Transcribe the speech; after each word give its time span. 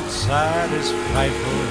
outside 0.00 0.72
is 0.72 0.90
frightful, 1.10 1.62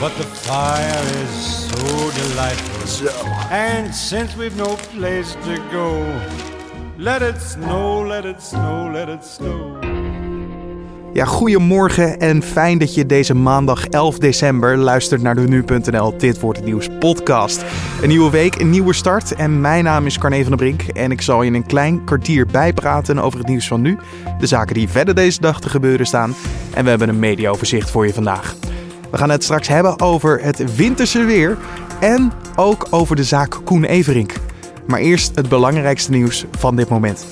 but 0.00 0.12
the 0.16 0.24
fire 0.24 1.02
is 1.22 1.68
so 1.68 2.10
delightful. 2.10 2.86
Zo. 2.86 3.10
And 3.50 3.94
since 3.94 4.36
we've 4.36 4.56
no 4.56 4.76
place 4.76 5.34
to 5.46 5.56
go, 5.70 5.90
let 6.96 7.22
it 7.22 7.38
snow, 7.38 8.02
let 8.02 8.24
it 8.24 8.40
snow, 8.40 8.90
let 8.92 9.08
it 9.08 9.22
snow. 9.24 9.95
Ja, 11.16 11.24
goedemorgen 11.24 12.20
en 12.20 12.42
fijn 12.42 12.78
dat 12.78 12.94
je 12.94 13.06
deze 13.06 13.34
maandag 13.34 13.86
11 13.86 14.18
december 14.18 14.76
luistert 14.76 15.22
naar 15.22 15.34
de 15.34 15.40
Nu.nl 15.40 16.16
Dit 16.18 16.40
Wordt 16.40 16.58
Het 16.58 16.66
Nieuws 16.66 16.88
podcast. 16.98 17.64
Een 18.02 18.08
nieuwe 18.08 18.30
week, 18.30 18.60
een 18.60 18.70
nieuwe 18.70 18.92
start 18.92 19.34
en 19.34 19.60
mijn 19.60 19.84
naam 19.84 20.06
is 20.06 20.18
Carne 20.18 20.40
van 20.40 20.48
der 20.48 20.56
Brink 20.56 20.82
en 20.82 21.10
ik 21.10 21.20
zal 21.20 21.42
je 21.42 21.48
in 21.48 21.54
een 21.54 21.66
klein 21.66 22.04
kwartier 22.04 22.46
bijpraten 22.46 23.18
over 23.18 23.38
het 23.38 23.48
nieuws 23.48 23.66
van 23.66 23.80
nu, 23.80 23.98
de 24.38 24.46
zaken 24.46 24.74
die 24.74 24.88
verder 24.88 25.14
deze 25.14 25.40
dag 25.40 25.60
te 25.60 25.68
gebeuren 25.68 26.06
staan 26.06 26.34
en 26.74 26.84
we 26.84 26.90
hebben 26.90 27.08
een 27.08 27.18
mediaoverzicht 27.18 27.90
voor 27.90 28.06
je 28.06 28.14
vandaag. 28.14 28.56
We 29.10 29.18
gaan 29.18 29.30
het 29.30 29.44
straks 29.44 29.68
hebben 29.68 30.00
over 30.00 30.42
het 30.42 30.76
winterse 30.76 31.24
weer 31.24 31.56
en 32.00 32.32
ook 32.56 32.86
over 32.90 33.16
de 33.16 33.24
zaak 33.24 33.60
Koen 33.64 33.84
Everink. 33.84 34.32
Maar 34.86 35.00
eerst 35.00 35.34
het 35.34 35.48
belangrijkste 35.48 36.10
nieuws 36.10 36.44
van 36.58 36.76
dit 36.76 36.88
moment. 36.88 37.26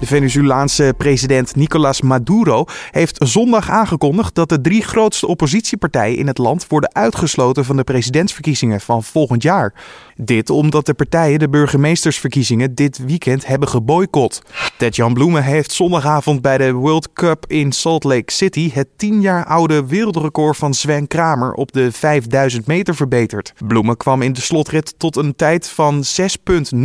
De 0.00 0.06
Venezolaanse 0.06 0.94
president 0.96 1.56
Nicolas 1.56 2.00
Maduro 2.00 2.64
heeft 2.90 3.16
zondag 3.18 3.70
aangekondigd 3.70 4.34
dat 4.34 4.48
de 4.48 4.60
drie 4.60 4.82
grootste 4.82 5.26
oppositiepartijen 5.26 6.16
in 6.16 6.26
het 6.26 6.38
land 6.38 6.66
worden 6.68 6.94
uitgesloten 6.94 7.64
van 7.64 7.76
de 7.76 7.84
presidentsverkiezingen 7.84 8.80
van 8.80 9.02
volgend 9.02 9.42
jaar. 9.42 9.74
Dit 10.22 10.50
omdat 10.50 10.86
de 10.86 10.94
partijen 10.94 11.38
de 11.38 11.48
burgemeestersverkiezingen 11.48 12.74
dit 12.74 12.98
weekend 12.98 13.46
hebben 13.46 13.68
geboycott. 13.68 14.42
Ted-Jan 14.78 15.14
Bloemen 15.14 15.42
heeft 15.42 15.72
zondagavond 15.72 16.42
bij 16.42 16.58
de 16.58 16.72
World 16.72 17.12
Cup 17.12 17.44
in 17.48 17.72
Salt 17.72 18.04
Lake 18.04 18.32
City 18.32 18.70
het 18.72 18.88
10 18.96 19.20
jaar 19.20 19.44
oude 19.44 19.86
wereldrecord 19.86 20.56
van 20.56 20.74
Sven 20.74 21.06
Kramer 21.06 21.52
op 21.52 21.72
de 21.72 21.92
5000 21.92 22.66
meter 22.66 22.94
verbeterd. 22.94 23.52
Bloemen 23.66 23.96
kwam 23.96 24.22
in 24.22 24.32
de 24.32 24.40
slotrit 24.40 24.94
tot 24.98 25.16
een 25.16 25.36
tijd 25.36 25.68
van 25.68 26.04
6.01,86 26.04 26.80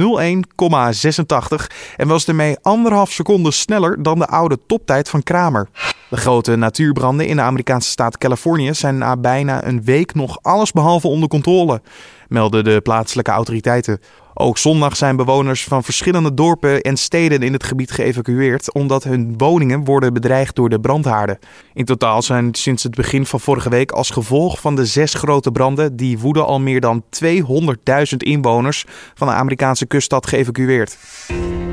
en 1.95 2.07
was 2.07 2.27
ermee 2.27 2.57
anderhalf 2.61 3.11
seconde 3.11 3.51
sneller 3.51 4.03
dan 4.03 4.19
de 4.19 4.27
oude 4.27 4.59
toptijd 4.67 5.09
van 5.09 5.23
Kramer. 5.23 5.69
De 6.09 6.17
grote 6.17 6.55
natuurbranden 6.55 7.27
in 7.27 7.35
de 7.35 7.41
Amerikaanse 7.41 7.89
staat 7.89 8.17
Californië 8.17 8.73
zijn 8.73 8.97
na 8.97 9.17
bijna 9.17 9.65
een 9.65 9.83
week 9.83 10.13
nog 10.13 10.37
allesbehalve 10.41 11.07
onder 11.07 11.29
controle, 11.29 11.81
melden 12.27 12.63
de 12.63 12.81
plaatselijke 12.81 13.31
autoriteiten. 13.31 13.99
Ook 14.37 14.57
zondag 14.57 14.95
zijn 14.95 15.15
bewoners 15.15 15.63
van 15.63 15.83
verschillende 15.83 16.33
dorpen 16.33 16.81
en 16.81 16.97
steden 16.97 17.41
in 17.41 17.53
het 17.53 17.63
gebied 17.63 17.91
geëvacueerd 17.91 18.73
omdat 18.73 19.03
hun 19.03 19.33
woningen 19.37 19.83
worden 19.83 20.13
bedreigd 20.13 20.55
door 20.55 20.69
de 20.69 20.79
brandhaarden. 20.79 21.39
In 21.73 21.85
totaal 21.85 22.21
zijn 22.21 22.55
sinds 22.55 22.83
het 22.83 22.95
begin 22.95 23.25
van 23.25 23.39
vorige 23.39 23.69
week 23.69 23.91
als 23.91 24.09
gevolg 24.09 24.59
van 24.59 24.75
de 24.75 24.85
zes 24.85 25.13
grote 25.13 25.51
branden 25.51 25.95
die 25.95 26.19
woeden 26.19 26.45
al 26.45 26.59
meer 26.59 26.81
dan 26.81 27.03
200.000 27.23 28.17
inwoners 28.17 28.85
van 29.13 29.27
de 29.27 29.33
Amerikaanse 29.33 29.85
kuststad 29.85 30.27
geëvacueerd. 30.27 30.97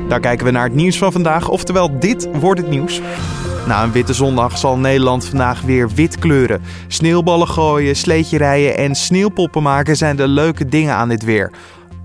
Daar 0.07 0.19
kijken 0.19 0.45
we 0.45 0.51
naar 0.51 0.63
het 0.63 0.75
nieuws 0.75 0.97
van 0.97 1.11
vandaag, 1.11 1.49
oftewel 1.49 1.99
dit 1.99 2.27
wordt 2.39 2.61
het 2.61 2.69
nieuws. 2.69 3.01
Na 3.67 3.83
een 3.83 3.91
witte 3.91 4.13
zondag 4.13 4.57
zal 4.57 4.77
Nederland 4.77 5.25
vandaag 5.25 5.61
weer 5.61 5.89
wit 5.89 6.19
kleuren. 6.19 6.61
Sneeuwballen 6.87 7.47
gooien, 7.47 7.95
sleetje 7.95 8.37
rijden 8.37 8.77
en 8.77 8.95
sneeuwpoppen 8.95 9.63
maken 9.63 9.95
zijn 9.95 10.15
de 10.15 10.27
leuke 10.27 10.65
dingen 10.65 10.95
aan 10.95 11.09
dit 11.09 11.23
weer. 11.23 11.51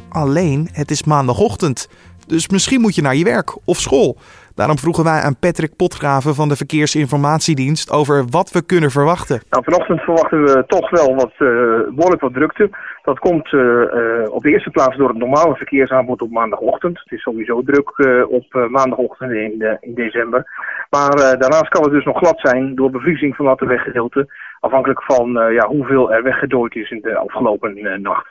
Alleen, 0.08 0.68
het 0.72 0.90
is 0.90 1.02
maandagochtend. 1.02 1.88
Dus 2.26 2.48
misschien 2.48 2.80
moet 2.80 2.94
je 2.94 3.02
naar 3.02 3.16
je 3.16 3.24
werk 3.24 3.56
of 3.64 3.80
school. 3.80 4.18
Daarom 4.60 4.78
vroegen 4.78 5.04
wij 5.04 5.20
aan 5.20 5.38
Patrick 5.38 5.76
Potgraven 5.76 6.34
van 6.34 6.48
de 6.48 6.56
Verkeersinformatiedienst 6.56 7.92
over 7.92 8.24
wat 8.30 8.50
we 8.50 8.62
kunnen 8.66 8.90
verwachten. 8.90 9.40
Nou, 9.50 9.64
vanochtend 9.64 10.00
verwachten 10.00 10.42
we 10.42 10.64
toch 10.66 10.90
wel 10.90 11.14
wat, 11.14 11.32
uh, 11.38 11.48
behoorlijk 11.94 12.20
wat 12.20 12.34
drukte. 12.34 12.70
Dat 13.02 13.18
komt 13.18 13.52
uh, 13.52 13.60
uh, 13.60 14.30
op 14.30 14.42
de 14.42 14.50
eerste 14.50 14.70
plaats 14.70 14.96
door 14.96 15.08
het 15.08 15.18
normale 15.18 15.54
verkeersaanbod 15.56 16.22
op 16.22 16.30
maandagochtend. 16.30 16.98
Het 16.98 17.12
is 17.12 17.22
sowieso 17.22 17.62
druk 17.62 17.88
op 18.28 18.68
maandagochtend 18.70 19.32
in, 19.32 19.58
de, 19.58 19.78
december. 19.80 20.40
Maar 20.90 21.16
daarnaast 21.38 21.68
kan 21.68 21.82
het 21.82 21.92
dus 21.92 22.04
nog 22.04 22.18
glad 22.18 22.40
zijn 22.40 22.74
door 22.74 22.90
bevriezing 22.90 23.36
van 23.36 23.44
dat 23.44 23.60
weggedeelte. 23.60 24.32
Afhankelijk 24.60 25.02
van 25.02 25.32
ja, 25.32 25.66
hoeveel 25.66 26.12
er 26.12 26.22
weggedooid 26.22 26.74
is 26.74 26.90
in 26.90 27.00
de 27.00 27.16
afgelopen 27.16 28.02
nacht. 28.02 28.26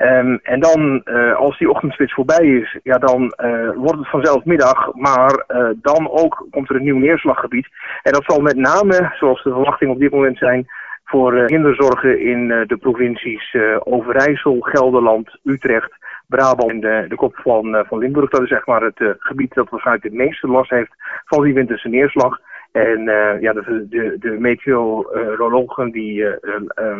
Um, 0.00 0.38
en 0.42 0.60
dan, 0.60 1.02
uh, 1.04 1.36
als 1.36 1.58
die 1.58 1.70
ochtendspits 1.70 2.14
voorbij 2.14 2.46
is, 2.46 2.78
ja, 2.82 2.98
dan 2.98 3.34
uh, 3.44 3.70
wordt 3.74 3.98
het 3.98 4.08
vanzelf 4.08 4.44
middag. 4.44 4.94
Maar 4.94 5.44
uh, 5.48 5.68
dan 5.74 6.10
ook 6.10 6.46
komt 6.50 6.70
er 6.70 6.76
een 6.76 6.82
nieuw 6.82 6.98
neerslaggebied. 6.98 7.68
En 8.02 8.12
dat 8.12 8.24
zal 8.26 8.40
met 8.40 8.56
name, 8.56 9.12
zoals 9.18 9.42
de 9.42 9.50
verwachtingen 9.50 9.94
op 9.94 10.00
dit 10.00 10.10
moment 10.10 10.38
zijn, 10.38 10.66
voor 11.04 11.34
hinder 11.46 11.74
zorgen 11.74 12.20
in 12.20 12.48
de 12.48 12.76
provincies 12.76 13.56
Overijssel, 13.78 14.60
Gelderland, 14.60 15.38
Utrecht, 15.44 15.92
Brabant 16.26 16.70
en 16.70 16.80
de, 16.80 17.04
de 17.08 17.14
kop 17.14 17.36
van, 17.36 17.84
van 17.88 17.98
Limburg. 17.98 18.30
Dat 18.30 18.42
is 18.42 18.48
zeg 18.48 18.66
maar 18.66 18.82
het 18.82 19.16
gebied 19.18 19.54
dat 19.54 19.68
waarschijnlijk 19.68 20.06
het 20.06 20.14
meeste 20.14 20.48
last 20.48 20.70
heeft 20.70 20.92
van 21.24 21.42
die 21.42 21.54
winterse 21.54 21.88
neerslag. 21.88 22.38
En 22.72 23.00
uh, 23.00 23.40
ja, 23.40 23.52
de, 23.52 23.86
de, 23.90 24.16
de 24.20 24.36
meteorologen 24.38 25.90
die 25.90 26.14
uh, 26.14 26.28
uh, 26.30 26.98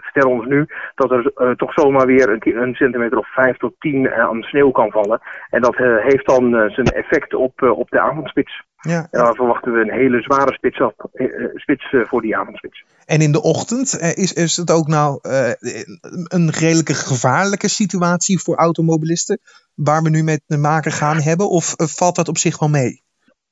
vertellen 0.00 0.36
ons 0.36 0.46
nu 0.46 0.66
dat 0.94 1.10
er 1.10 1.56
toch 1.56 1.72
zomaar 1.72 2.06
weer 2.06 2.28
een, 2.28 2.62
een, 2.62 2.74
centimeter 2.74 3.18
of 3.18 3.32
5 3.32 3.56
tot 3.56 3.74
10 3.78 4.10
aan 4.12 4.42
sneeuw 4.42 4.70
kan 4.70 4.90
vallen. 4.90 5.20
En 5.50 5.60
dat 5.60 5.76
heeft 5.76 6.26
dan 6.26 6.70
zijn 6.70 6.86
effect 6.86 7.34
op, 7.34 7.62
op 7.62 7.90
de 7.90 8.00
avondspits. 8.00 8.64
Ja. 8.76 9.08
En 9.10 9.24
dan 9.24 9.34
verwachten 9.34 9.72
we 9.72 9.80
een 9.80 9.92
hele 9.92 10.22
zware 10.22 10.52
spits, 10.52 10.80
op, 10.80 11.10
spits 11.54 11.94
voor 12.08 12.22
die 12.22 12.36
avondspits. 12.36 12.84
En 13.04 13.20
in 13.20 13.32
de 13.32 13.42
ochtend, 13.42 13.98
is, 14.14 14.32
is 14.32 14.56
het 14.56 14.70
ook 14.70 14.86
nou 14.86 15.18
een 16.28 16.50
redelijke 16.50 16.94
gevaarlijke 16.94 17.68
situatie 17.68 18.40
voor 18.40 18.56
automobilisten 18.56 19.38
waar 19.74 20.02
we 20.02 20.10
nu 20.10 20.22
mee 20.22 20.40
te 20.46 20.56
maken 20.56 20.92
gaan 20.92 21.20
hebben? 21.20 21.48
Of 21.48 21.74
valt 21.76 22.16
dat 22.16 22.28
op 22.28 22.38
zich 22.38 22.58
wel 22.58 22.68
mee? 22.68 23.02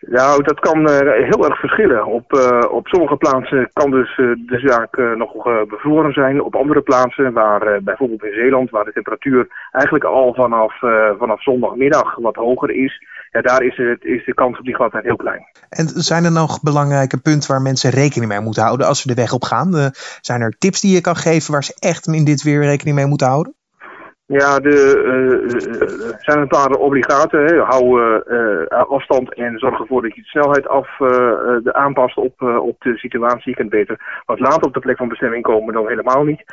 Nou, 0.00 0.42
dat 0.42 0.60
kan 0.60 0.78
uh, 0.78 0.98
heel 0.98 1.44
erg 1.44 1.60
verschillen. 1.60 2.06
Op, 2.06 2.32
uh, 2.32 2.72
op 2.72 2.86
sommige 2.86 3.16
plaatsen 3.16 3.70
kan 3.72 3.90
dus 3.90 4.18
uh, 4.18 4.36
de 4.46 4.58
zaak 4.58 5.16
nog 5.16 5.32
bevroren 5.68 6.12
zijn. 6.12 6.42
Op 6.42 6.54
andere 6.54 6.80
plaatsen, 6.80 7.32
waar 7.32 7.82
bijvoorbeeld 7.82 8.24
in 8.24 8.32
Zeeland, 8.32 8.70
waar 8.70 8.84
de 8.84 8.92
temperatuur 8.92 9.46
eigenlijk 9.70 10.04
al 10.04 10.34
vanaf, 10.34 10.78
vanaf 11.18 11.42
zondagmiddag 11.42 12.16
wat 12.16 12.34
hoger 12.34 12.70
is, 12.70 13.02
ja, 13.30 13.40
daar 13.40 13.62
is, 13.62 13.76
het, 13.76 14.04
is 14.04 14.24
de 14.24 14.34
kans 14.34 14.58
op 14.58 14.64
die 14.64 14.74
gladheid 14.74 15.04
heel 15.04 15.16
klein. 15.16 15.42
En 15.68 15.88
zijn 15.88 16.24
er 16.24 16.32
nog 16.32 16.62
belangrijke 16.62 17.20
punten 17.20 17.50
waar 17.50 17.62
mensen 17.62 17.90
rekening 17.90 18.30
mee 18.30 18.40
moeten 18.40 18.62
houden 18.62 18.86
als 18.86 19.00
ze 19.00 19.08
de 19.08 19.14
weg 19.14 19.32
op 19.32 19.42
gaan? 19.42 19.90
zijn 20.20 20.40
er 20.40 20.54
tips 20.58 20.80
die 20.80 20.94
je 20.94 21.00
kan 21.00 21.16
geven 21.16 21.52
waar 21.52 21.64
ze 21.64 21.76
echt 21.78 22.06
in 22.06 22.24
dit 22.24 22.42
weer 22.42 22.62
rekening 22.62 22.96
mee 22.96 23.06
moeten 23.06 23.26
houden? 23.26 23.54
Ja, 24.38 24.58
er 24.58 25.04
uh, 25.06 25.48
zijn 26.18 26.40
een 26.40 26.48
paar 26.48 26.70
obligaten. 26.70 27.44
Hè. 27.44 27.58
Hou 27.58 27.84
afstand 28.68 29.34
en 29.34 29.58
zorg 29.58 29.80
ervoor 29.80 30.02
dat 30.02 30.14
je 30.14 30.20
de 30.20 30.28
snelheid 30.28 30.68
af 30.68 30.88
de 31.62 31.72
aanpast 31.72 32.16
op, 32.16 32.42
op 32.42 32.76
de 32.78 32.96
situatie. 32.96 33.50
Je 33.50 33.56
kunt 33.56 33.70
beter 33.70 34.22
wat 34.26 34.40
later 34.40 34.66
op 34.66 34.74
de 34.74 34.80
plek 34.80 34.96
van 34.96 35.08
bestemming 35.08 35.42
komen 35.42 35.74
dan 35.74 35.88
helemaal 35.88 36.24
niet. 36.24 36.44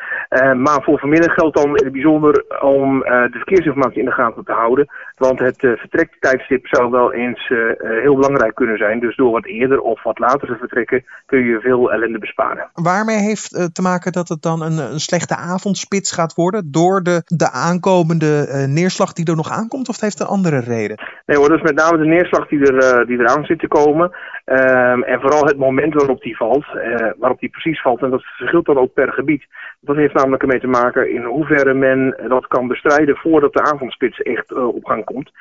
maar 0.55 0.83
voor 0.83 0.99
vanmiddag 0.99 1.33
geldt 1.33 1.55
dan 1.55 1.77
in 1.77 1.83
het 1.83 1.91
bijzonder 1.91 2.45
om 2.61 2.99
de 2.99 3.29
verkeersinformatie 3.31 3.99
in 3.99 4.05
de 4.05 4.11
gaten 4.11 4.43
te 4.43 4.51
houden. 4.51 4.87
Want 5.17 5.39
het 5.39 5.57
vertrektijdstip 5.57 6.67
zou 6.67 6.91
wel 6.91 7.13
eens 7.13 7.47
heel 7.77 8.15
belangrijk 8.15 8.55
kunnen 8.55 8.77
zijn. 8.77 8.99
Dus 8.99 9.15
door 9.15 9.31
wat 9.31 9.45
eerder 9.45 9.79
of 9.79 10.03
wat 10.03 10.19
later 10.19 10.47
te 10.47 10.57
vertrekken 10.59 11.05
kun 11.25 11.45
je 11.45 11.59
veel 11.59 11.91
ellende 11.91 12.19
besparen. 12.19 12.69
Waarmee 12.73 13.17
heeft 13.17 13.69
te 13.73 13.81
maken 13.81 14.11
dat 14.11 14.27
het 14.27 14.41
dan 14.41 14.61
een, 14.61 14.77
een 14.77 14.99
slechte 14.99 15.35
avondspits 15.35 16.11
gaat 16.11 16.33
worden 16.33 16.71
door 16.71 17.03
de, 17.03 17.21
de 17.25 17.51
aankomende 17.69 18.31
uh, 18.47 18.65
neerslag 18.79 19.13
die 19.13 19.25
er 19.29 19.35
nog 19.35 19.49
aankomt, 19.49 19.89
of 19.89 20.01
heeft 20.01 20.19
een 20.19 20.35
andere 20.37 20.59
reden? 20.59 20.97
Nee 21.25 21.37
hoor, 21.37 21.49
dat 21.49 21.57
is 21.57 21.69
met 21.71 21.75
name 21.75 21.97
de 21.97 22.05
neerslag 22.05 22.47
die, 22.47 22.61
er, 22.69 22.77
uh, 22.83 23.07
die 23.07 23.19
eraan 23.19 23.45
zit 23.45 23.59
te 23.59 23.67
komen. 23.67 24.11
Um, 24.45 25.03
en 25.03 25.19
vooral 25.21 25.45
het 25.45 25.57
moment 25.57 25.93
waarop 25.93 26.21
die 26.21 26.37
valt, 26.37 26.65
uh, 26.75 27.11
waarop 27.17 27.39
die 27.39 27.49
precies 27.49 27.81
valt. 27.81 28.01
En 28.01 28.09
dat 28.09 28.23
verschilt 28.23 28.65
dan 28.65 28.77
ook 28.77 28.93
per 28.93 29.11
gebied. 29.13 29.45
Dat 29.79 29.95
heeft 29.95 30.13
namelijk 30.13 30.41
ermee 30.41 30.59
te 30.59 30.67
maken 30.67 31.11
in 31.11 31.23
hoeverre 31.23 31.73
men 31.73 32.17
dat 32.27 32.47
kan 32.47 32.67
bestrijden 32.67 33.15
voordat 33.15 33.53
de 33.53 33.61
avondspits 33.61 34.21
echt 34.21 34.53
op 34.53 34.85
gang 34.85 35.03
komt. 35.05 35.31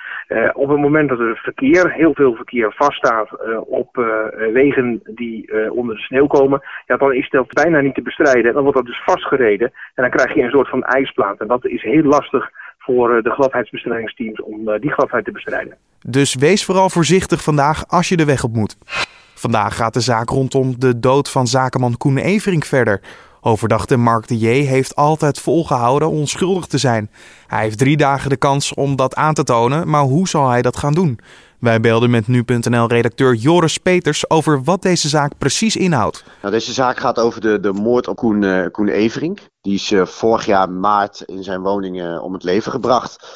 Op 0.53 0.69
het 0.69 0.79
moment 0.79 1.09
dat 1.09 1.19
er 1.19 1.41
verkeer, 1.43 1.93
heel 1.93 2.15
veel 2.15 2.35
verkeer 2.35 2.73
vaststaat 2.77 3.29
op 3.67 3.89
wegen 4.53 5.01
die 5.05 5.71
onder 5.71 5.95
de 5.95 6.01
sneeuw 6.01 6.27
komen, 6.27 6.63
ja, 6.87 6.97
dan 6.97 7.15
is 7.15 7.31
dat 7.31 7.53
bijna 7.53 7.81
niet 7.81 7.95
te 7.95 8.03
bestrijden. 8.03 8.53
Dan 8.53 8.63
wordt 8.63 8.77
dat 8.77 8.87
dus 8.87 9.03
vastgereden 9.05 9.73
en 9.95 10.03
dan 10.03 10.11
krijg 10.11 10.35
je 10.35 10.43
een 10.43 10.51
soort 10.51 10.69
van 10.69 10.83
ijsplaat. 10.83 11.41
En 11.41 11.47
dat 11.47 11.67
is 11.67 11.83
heel 11.83 12.03
lastig 12.17 12.51
voor 12.79 13.23
de 13.23 13.31
gladheidsbestrijdingsteams 13.31 14.43
om 14.43 14.79
die 14.81 14.93
gladheid 14.93 15.25
te 15.25 15.33
bestrijden. 15.33 15.77
Dus 16.01 16.35
wees 16.35 16.65
vooral 16.65 16.91
voorzichtig 16.91 17.43
vandaag 17.43 17.89
als 17.89 18.09
je 18.09 18.17
de 18.17 18.25
weg 18.25 18.45
op 18.45 18.53
moet. 18.53 18.77
Vandaag 19.35 19.77
gaat 19.77 19.95
de 19.95 20.01
zaak 20.01 20.29
rondom 20.29 20.75
de 20.79 20.99
dood 20.99 21.31
van 21.31 21.47
zakenman 21.47 21.97
Koen 21.97 22.19
Everink 22.19 22.65
verder. 22.65 23.01
Hoofdverdachte 23.47 23.97
Mark 23.97 24.29
de 24.29 24.39
J. 24.39 24.47
heeft 24.47 24.97
altijd 24.97 25.39
volgehouden 25.39 26.11
onschuldig 26.11 26.67
te 26.67 26.79
zijn. 26.79 27.11
Hij 27.47 27.63
heeft 27.63 27.79
drie 27.79 27.97
dagen 27.97 28.31
de 28.31 28.37
kans 28.37 28.75
om 28.75 28.97
dat 28.97 29.15
aan 29.15 29.35
te 29.35 29.43
tonen, 29.43 29.89
maar 29.89 30.03
hoe 30.03 30.29
zal 30.29 30.49
hij 30.49 30.63
dat 30.63 30.77
gaan 30.77 30.93
doen? 30.93 31.19
Wij 31.59 31.81
belden 31.81 32.11
met 32.11 32.27
nu.nl-redacteur 32.27 33.35
Joris 33.35 33.79
Peters 33.79 34.31
over 34.31 34.63
wat 34.63 34.83
deze 34.83 35.09
zaak 35.09 35.39
precies 35.39 35.77
inhoudt. 35.77 36.25
Nou, 36.43 36.55
deze 36.55 36.73
zaak 36.73 36.99
gaat 36.99 37.19
over 37.19 37.41
de, 37.41 37.61
de 37.61 37.73
moord 37.73 38.09
op 38.09 38.17
Koen, 38.17 38.43
uh, 38.43 38.67
Koen 38.71 38.89
Everink. 38.89 39.39
Die 39.61 39.75
is 39.75 39.91
uh, 39.91 40.07
vorig 40.07 40.47
jaar 40.47 40.71
maart 40.71 41.21
in 41.21 41.43
zijn 41.43 41.61
woning 41.61 42.03
uh, 42.03 42.23
om 42.23 42.33
het 42.33 42.43
leven 42.43 42.73
gebracht. 42.73 43.27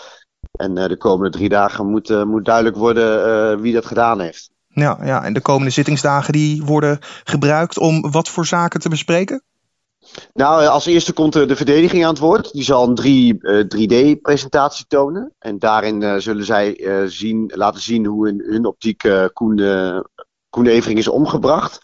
En 0.52 0.74
de 0.74 0.96
komende 0.96 1.30
drie 1.30 1.48
dagen 1.48 1.86
moet, 1.86 2.24
moet 2.24 2.44
duidelijk 2.44 2.76
worden 2.76 3.60
wie 3.60 3.72
dat 3.72 3.86
gedaan 3.86 4.20
heeft. 4.20 4.50
Ja, 4.68 4.98
ja, 5.02 5.24
en 5.24 5.32
de 5.32 5.40
komende 5.40 5.70
zittingsdagen 5.70 6.32
die 6.32 6.64
worden 6.64 6.98
gebruikt 7.24 7.78
om 7.78 8.10
wat 8.10 8.28
voor 8.28 8.46
zaken 8.46 8.80
te 8.80 8.88
bespreken? 8.88 9.42
Nou, 10.32 10.66
als 10.66 10.86
eerste 10.86 11.12
komt 11.12 11.32
de 11.32 11.56
verdediging 11.56 12.04
aan 12.04 12.10
het 12.10 12.18
woord. 12.18 12.52
Die 12.52 12.62
zal 12.62 12.88
een 12.88 13.38
3D-presentatie 13.76 14.86
tonen. 14.86 15.34
En 15.38 15.58
daarin 15.58 16.00
uh, 16.00 16.16
zullen 16.16 16.44
zij 16.44 16.80
zien, 17.06 17.52
laten 17.54 17.80
zien 17.80 18.06
hoe 18.06 18.28
in 18.28 18.44
hun 18.46 18.64
optiek 18.64 19.28
Koen, 19.32 19.60
Koen 20.50 20.66
Evering 20.66 20.98
is 20.98 21.08
omgebracht. 21.08 21.80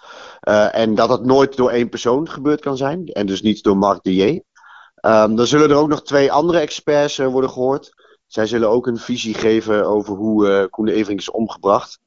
en 0.71 0.95
dat 0.95 1.09
het 1.09 1.25
nooit 1.25 1.57
door 1.57 1.71
één 1.71 1.89
persoon 1.89 2.29
gebeurd 2.29 2.61
kan 2.61 2.77
zijn. 2.77 3.07
En 3.07 3.27
dus 3.27 3.43
niet 3.43 3.63
door 3.63 3.77
Mark 3.77 4.03
de 4.03 4.15
J. 4.15 4.23
Um, 4.23 5.37
dan 5.37 5.47
zullen 5.47 5.71
er 5.71 5.77
ook 5.77 5.89
nog 5.89 6.03
twee 6.03 6.33
andere 6.33 6.59
experts 6.59 7.17
worden 7.17 7.51
gehoord. 7.51 7.95
Zij 8.27 8.47
zullen 8.47 8.69
ook 8.69 8.87
een 8.87 8.99
visie 8.99 9.35
geven 9.35 9.87
over 9.87 10.15
hoe 10.15 10.69
Koen 10.71 10.89
Evering 10.89 11.21
is 11.21 11.31
omgebracht. 11.31 11.99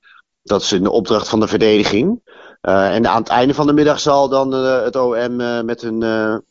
Dat 0.44 0.62
is 0.62 0.72
in 0.72 0.84
de 0.84 0.92
opdracht 0.92 1.30
van 1.30 1.40
de 1.40 1.48
verdediging. 1.48 2.22
Uh, 2.62 2.96
en 2.96 3.08
aan 3.08 3.20
het 3.22 3.30
einde 3.30 3.54
van 3.54 3.68
de 3.68 3.74
middag 3.74 4.00
zal 4.00 4.30
dan 4.30 4.54
uh, 4.54 4.84
het 4.84 4.96
OM 4.96 5.40
uh, 5.40 5.62
met, 5.62 5.82
hun, 5.82 5.98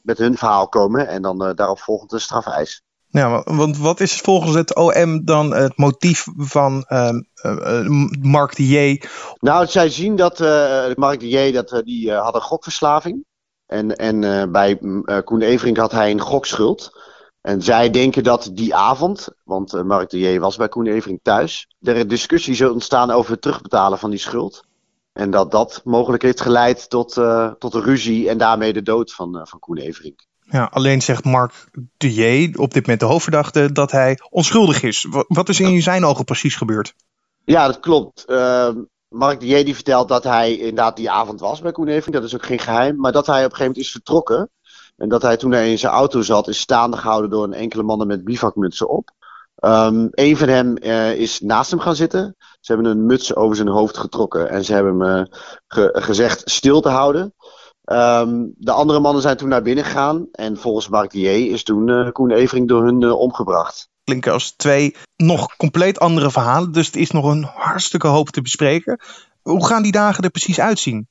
met 0.03 0.19
hun 0.19 0.37
verhaal 0.37 0.69
komen 0.69 1.09
en 1.09 1.23
dan 1.23 1.53
daarop 1.55 1.79
volgend 1.79 2.11
de 2.11 2.19
strafeis. 2.19 2.83
Ja, 3.11 3.43
want 3.45 3.79
wat 3.79 4.01
is 4.01 4.21
volgens 4.21 4.55
het 4.55 4.75
OM 4.75 5.25
dan 5.25 5.55
het 5.55 5.77
motief 5.77 6.27
van 6.37 6.85
ehm, 6.85 7.19
Mark 8.21 8.57
de 8.57 8.67
J? 8.67 9.03
Nou, 9.39 9.67
zij 9.67 9.91
zien 9.91 10.17
dat 10.17 10.39
Mark 10.97 11.21
de 11.21 11.29
J 11.29 11.53
dat, 11.53 11.81
die 11.85 12.13
had 12.13 12.35
een 12.35 12.41
gokverslaving. 12.41 13.25
En, 13.67 13.97
en 13.97 14.51
bij 14.53 14.79
Koen 15.25 15.43
Everink 15.43 15.77
had 15.77 15.93
hij 15.93 16.11
een 16.11 16.21
gokschuld. 16.21 16.91
En 17.41 17.63
zij 17.63 17.91
denken 17.91 18.23
dat 18.25 18.51
die 18.53 18.75
avond, 18.75 19.29
want 19.45 19.83
Mark 19.85 20.11
de 20.11 20.19
J 20.19 20.39
was 20.39 20.57
bij 20.57 20.69
Koen 20.69 20.87
Everink 20.87 21.19
thuis, 21.23 21.67
er 21.81 21.97
een 21.97 22.09
discussie 22.09 22.55
zou 22.55 22.73
ontstaan 22.73 23.11
over 23.11 23.33
het 23.33 23.43
terugbetalen 23.43 23.99
van 23.99 24.11
die 24.11 24.19
schuld. 24.19 24.67
En 25.19 25.31
dat 25.31 25.50
dat 25.50 25.81
mogelijk 25.85 26.23
heeft 26.23 26.41
geleid 26.41 26.91
tot, 26.91 27.17
uh, 27.17 27.53
tot 27.59 27.75
een 27.75 27.82
ruzie 27.82 28.29
en 28.29 28.38
daarmee 28.38 28.73
de 28.73 28.82
dood 28.82 29.12
van, 29.12 29.37
uh, 29.37 29.43
van 29.44 29.59
Koen 29.59 29.76
Everink. 29.76 30.26
Ja, 30.41 30.69
alleen 30.73 31.03
zegt 31.03 31.25
Mark 31.25 31.53
J, 31.97 32.53
op 32.56 32.73
dit 32.73 32.82
moment 32.82 33.00
de 33.00 33.06
hoofdverdachte, 33.06 33.73
dat 33.73 33.91
hij 33.91 34.19
onschuldig 34.31 34.82
is. 34.82 35.06
Wat 35.29 35.49
is 35.49 35.61
in 35.61 35.82
zijn 35.82 36.05
ogen 36.05 36.25
precies 36.25 36.56
gebeurd? 36.56 36.94
Ja, 37.44 37.67
dat 37.67 37.81
klopt. 37.81 38.25
Uh, 38.26 38.69
Mark 39.09 39.41
die 39.41 39.75
vertelt 39.75 40.09
dat 40.09 40.25
hij 40.25 40.56
inderdaad 40.56 40.97
die 40.97 41.11
avond 41.11 41.41
was 41.41 41.61
bij 41.61 41.73
Koen 41.73 41.88
Everink. 41.88 42.12
Dat 42.12 42.25
is 42.25 42.35
ook 42.35 42.47
geen 42.47 42.59
geheim. 42.59 42.97
Maar 42.97 43.12
dat 43.12 43.26
hij 43.26 43.44
op 43.44 43.50
een 43.50 43.56
gegeven 43.56 43.67
moment 43.67 43.85
is 43.85 43.91
vertrokken. 43.91 44.50
En 44.97 45.09
dat 45.09 45.23
hij 45.23 45.37
toen 45.37 45.53
hij 45.53 45.71
in 45.71 45.79
zijn 45.79 45.93
auto 45.93 46.23
zat, 46.23 46.49
is 46.49 46.59
staande 46.59 46.97
gehouden 46.97 47.31
door 47.31 47.44
een 47.44 47.53
enkele 47.53 47.82
mannen 47.82 48.06
met 48.06 48.25
bivakmutsen 48.25 48.88
op. 48.88 49.11
Um, 49.61 50.09
een 50.11 50.37
van 50.37 50.49
hem 50.49 50.77
uh, 50.81 51.15
is 51.15 51.41
naast 51.41 51.71
hem 51.71 51.81
gaan 51.81 51.97
zitten. 51.97 52.37
Ze 52.61 52.73
hebben 52.73 52.91
een 52.91 53.07
muts 53.07 53.35
over 53.35 53.57
zijn 53.57 53.69
hoofd 53.69 53.99
getrokken 53.99 54.51
en 54.51 54.65
ze 54.65 54.73
hebben 54.73 55.01
hem 55.01 55.19
uh, 55.19 55.25
ge 55.67 55.91
gezegd 55.93 56.51
stil 56.51 56.81
te 56.81 56.89
houden. 56.89 57.35
Um, 57.85 58.55
de 58.57 58.73
andere 58.73 59.01
mannen 59.01 59.23
zijn 59.23 59.37
toen 59.37 59.49
naar 59.49 59.63
binnen 59.63 59.85
gegaan 59.85 60.29
en 60.33 60.57
volgens 60.57 60.89
Mark 60.89 61.11
Dier 61.11 61.53
is 61.53 61.63
toen 61.63 61.89
uh, 61.89 62.11
Koen 62.11 62.31
Evering 62.31 62.69
door 62.69 62.85
hun 62.85 63.11
omgebracht. 63.13 63.89
Klinken 64.05 64.33
als 64.33 64.51
twee 64.57 64.97
nog 65.17 65.57
compleet 65.57 65.99
andere 65.99 66.31
verhalen, 66.31 66.73
dus 66.73 66.87
het 66.87 66.97
is 66.97 67.11
nog 67.11 67.25
een 67.25 67.49
hartstikke 67.55 68.07
hoop 68.07 68.31
te 68.31 68.43
bespreken. 68.43 69.01
Hoe 69.43 69.67
gaan 69.67 69.83
die 69.83 69.93
dagen 69.93 70.25
er 70.25 70.31
precies 70.31 70.61
uitzien? 70.61 71.09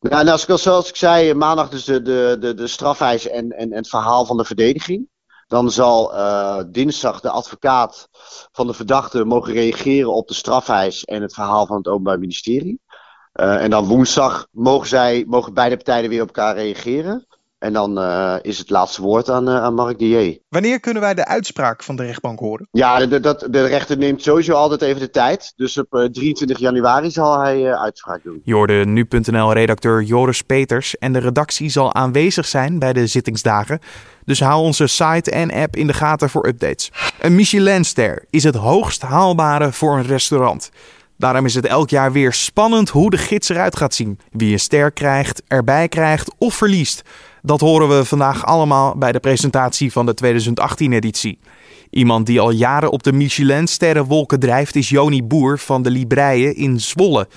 Nou, 0.00 0.24
nou 0.24 0.58
zoals 0.58 0.88
ik 0.88 0.96
zei, 0.96 1.34
maandag 1.34 1.68
dus 1.68 1.84
de, 1.84 2.02
de, 2.02 2.36
de, 2.40 2.54
de 2.54 2.66
strafeis 2.66 3.28
en, 3.28 3.50
en, 3.50 3.70
en 3.70 3.76
het 3.76 3.88
verhaal 3.88 4.26
van 4.26 4.36
de 4.36 4.44
verdediging. 4.44 5.10
Dan 5.52 5.70
zal 5.70 6.14
uh, 6.14 6.58
dinsdag 6.66 7.20
de 7.20 7.30
advocaat 7.30 8.08
van 8.52 8.66
de 8.66 8.74
verdachte 8.74 9.24
mogen 9.24 9.52
reageren 9.52 10.14
op 10.14 10.28
de 10.28 10.34
strafeis 10.34 11.04
en 11.04 11.22
het 11.22 11.34
verhaal 11.34 11.66
van 11.66 11.76
het 11.76 11.86
Openbaar 11.86 12.18
Ministerie. 12.18 12.80
Uh, 13.34 13.62
en 13.62 13.70
dan 13.70 13.84
woensdag 13.84 14.46
mogen, 14.50 14.88
zij, 14.88 15.24
mogen 15.28 15.54
beide 15.54 15.76
partijen 15.76 16.10
weer 16.10 16.22
op 16.22 16.26
elkaar 16.26 16.54
reageren. 16.54 17.26
En 17.62 17.72
dan 17.72 17.98
uh, 17.98 18.34
is 18.42 18.58
het 18.58 18.70
laatste 18.70 19.02
woord 19.02 19.30
aan, 19.30 19.48
uh, 19.48 19.62
aan 19.62 19.74
Mark 19.74 19.98
Dier. 19.98 20.38
Wanneer 20.48 20.80
kunnen 20.80 21.02
wij 21.02 21.14
de 21.14 21.26
uitspraak 21.26 21.82
van 21.82 21.96
de 21.96 22.04
rechtbank 22.04 22.38
horen? 22.38 22.68
Ja, 22.70 23.06
de, 23.06 23.20
de, 23.20 23.46
de 23.50 23.66
rechter 23.66 23.98
neemt 23.98 24.22
sowieso 24.22 24.52
altijd 24.52 24.82
even 24.82 25.00
de 25.00 25.10
tijd. 25.10 25.52
Dus 25.56 25.78
op 25.78 25.94
uh, 25.94 26.04
23 26.04 26.58
januari 26.58 27.10
zal 27.10 27.40
hij 27.40 27.74
uitspraak 27.74 28.22
doen. 28.22 28.40
Je 28.44 28.54
hoorde 28.54 28.84
nu.nl-redacteur 28.84 30.02
Joris 30.02 30.42
Peters. 30.42 30.98
En 30.98 31.12
de 31.12 31.18
redactie 31.18 31.68
zal 31.68 31.94
aanwezig 31.94 32.46
zijn 32.46 32.78
bij 32.78 32.92
de 32.92 33.06
zittingsdagen. 33.06 33.78
Dus 34.24 34.40
hou 34.40 34.62
onze 34.62 34.86
site 34.86 35.30
en 35.30 35.52
app 35.52 35.76
in 35.76 35.86
de 35.86 35.94
gaten 35.94 36.30
voor 36.30 36.46
updates. 36.46 36.90
Een 37.20 37.34
Michelinster 37.34 38.24
is 38.30 38.44
het 38.44 38.54
hoogst 38.54 39.02
haalbare 39.02 39.72
voor 39.72 39.96
een 39.96 40.06
restaurant. 40.06 40.70
Daarom 41.16 41.44
is 41.44 41.54
het 41.54 41.66
elk 41.66 41.90
jaar 41.90 42.12
weer 42.12 42.32
spannend 42.32 42.88
hoe 42.88 43.10
de 43.10 43.18
gids 43.18 43.48
eruit 43.48 43.76
gaat 43.76 43.94
zien. 43.94 44.18
Wie 44.30 44.52
een 44.52 44.60
ster 44.60 44.92
krijgt, 44.92 45.42
erbij 45.48 45.88
krijgt 45.88 46.34
of 46.38 46.54
verliest. 46.54 47.02
Dat 47.42 47.60
horen 47.60 47.88
we 47.88 48.04
vandaag 48.04 48.46
allemaal 48.46 48.96
bij 48.96 49.12
de 49.12 49.20
presentatie 49.20 49.92
van 49.92 50.06
de 50.06 50.14
2018-editie. 50.24 51.38
Iemand 51.90 52.26
die 52.26 52.40
al 52.40 52.50
jaren 52.50 52.90
op 52.90 53.02
de 53.02 53.12
Michelin-sterrenwolken 53.12 54.40
drijft 54.40 54.74
is 54.74 54.88
Joni 54.88 55.22
Boer 55.22 55.58
van 55.58 55.82
de 55.82 55.90
Libreien 55.90 56.56
in 56.56 56.80
Zwolle. 56.80 57.28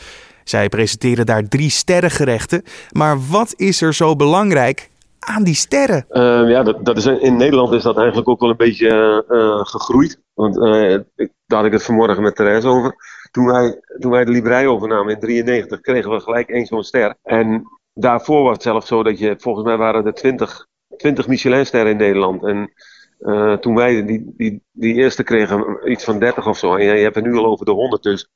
Zij 0.43 0.69
presenteren 0.69 1.25
daar 1.25 1.47
drie 1.47 1.69
sterrengerechten. 1.69 2.63
Maar 2.91 3.17
wat 3.29 3.53
is 3.57 3.81
er 3.81 3.93
zo 3.93 4.15
belangrijk 4.15 4.89
aan 5.19 5.43
die 5.43 5.55
sterren? 5.55 6.05
Uh, 6.09 6.49
ja, 6.49 6.63
dat, 6.63 6.85
dat 6.85 6.97
is, 6.97 7.05
in 7.05 7.37
Nederland 7.37 7.73
is 7.73 7.83
dat 7.83 7.97
eigenlijk 7.97 8.29
ook 8.29 8.39
wel 8.39 8.49
een 8.49 8.57
beetje 8.57 9.23
uh, 9.29 9.65
gegroeid. 9.65 10.21
Want 10.33 10.57
uh, 10.57 10.93
ik, 10.93 11.31
daar 11.45 11.57
had 11.57 11.65
ik 11.65 11.73
het 11.73 11.83
vanmorgen 11.83 12.23
met 12.23 12.35
Therese 12.35 12.67
over. 12.67 12.95
Toen 13.31 13.45
wij, 13.45 13.81
toen 13.99 14.11
wij 14.11 14.25
de 14.25 14.31
Librei 14.31 14.67
overnamen 14.67 15.13
in 15.13 15.19
93 15.19 15.81
kregen 15.81 16.11
we 16.11 16.19
gelijk 16.19 16.49
één 16.49 16.65
zo'n 16.65 16.83
ster. 16.83 17.15
En 17.23 17.67
daarvoor 17.95 18.43
was 18.43 18.53
het 18.53 18.61
zelfs 18.61 18.87
zo 18.87 19.03
dat 19.03 19.19
je, 19.19 19.35
volgens 19.37 19.65
mij 19.65 19.77
waren 19.77 20.05
er 20.05 20.13
20, 20.13 20.67
20 20.97 21.27
Michelinsterren 21.27 21.91
in 21.91 21.97
Nederland. 21.97 22.43
En 22.43 22.73
uh, 23.19 23.53
toen 23.53 23.75
wij 23.75 24.05
die, 24.05 24.33
die, 24.37 24.63
die 24.71 24.93
eerste 24.93 25.23
kregen, 25.23 25.91
iets 25.91 26.03
van 26.03 26.19
30 26.19 26.47
of 26.47 26.57
zo. 26.57 26.75
En 26.75 26.85
je, 26.85 27.03
hebt 27.03 27.15
er 27.15 27.21
nu 27.21 27.35
al 27.35 27.45
over 27.45 27.65
de 27.65 27.71
100. 27.71 28.03
Dus 28.03 28.29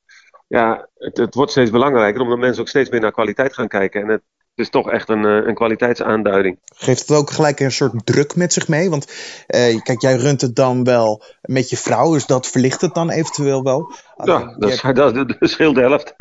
ja, 0.48 0.90
het, 0.98 1.18
het 1.18 1.36
wordt 1.36 1.52
steeds 1.52 1.72
belangrijker 1.72 2.22
omdat 2.22 2.38
mensen 2.38 2.62
ook 2.62 2.68
steeds 2.68 2.90
meer 2.90 3.00
naar 3.00 3.12
kwaliteit 3.12 3.54
gaan 3.54 3.68
kijken. 3.68 4.02
En 4.02 4.08
het, 4.08 4.22
het 4.38 4.39
is 4.60 4.70
toch 4.70 4.92
echt 4.92 5.10
een, 5.10 5.24
een 5.24 5.56
kwaliteitsaanduiding. 5.56 6.60
Geeft 6.76 7.08
het 7.08 7.18
ook 7.18 7.30
gelijk 7.30 7.60
een 7.60 7.72
soort 7.72 8.06
druk 8.06 8.36
met 8.36 8.54
zich 8.54 8.68
mee? 8.68 8.90
Want 8.90 9.06
uh, 9.48 9.82
kijk, 9.82 10.02
jij 10.02 10.16
runt 10.16 10.42
het 10.42 10.56
dan 10.56 10.84
wel 10.84 11.24
met 11.42 11.70
je 11.70 11.78
vrouw, 11.78 12.14
dus 12.14 12.26
dat 12.26 12.48
verlicht 12.48 12.82
het 12.82 12.94
dan 12.94 13.10
eventueel 13.10 13.64
wel. 13.64 13.92
Ja, 14.24 14.56
dat, 14.58 14.70
is, 14.70 14.82
hebt... 14.82 14.96
dat, 14.96 15.16
dat 15.16 15.36
is 15.40 15.58
heel 15.58 15.74
de 15.74 15.82
helft. 15.82 16.14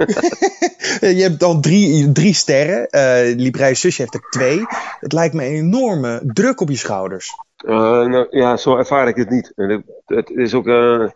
je 1.16 1.22
hebt 1.22 1.40
dan 1.40 1.60
drie, 1.60 2.12
drie 2.12 2.34
sterren. 2.34 2.88
Uh, 2.90 3.36
Librei 3.36 3.74
Zusje 3.74 4.00
heeft 4.00 4.14
er 4.14 4.30
twee. 4.30 4.64
Het 5.00 5.12
lijkt 5.12 5.34
me 5.34 5.44
een 5.44 5.52
enorme 5.52 6.20
druk 6.24 6.60
op 6.60 6.68
je 6.68 6.76
schouders. 6.76 7.32
Uh, 7.66 8.06
nou, 8.06 8.26
ja, 8.30 8.56
zo 8.56 8.76
ervaar 8.76 9.08
ik 9.08 9.16
het 9.16 9.30
niet. 9.30 9.52
Het, 9.54 9.82
het 10.06 10.30
is 10.30 10.54
ook, 10.54 10.66
uh, 10.66 11.08